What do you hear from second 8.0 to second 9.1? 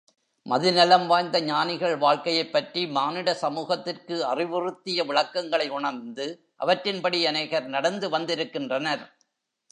வந்திருக்கின்றனர்.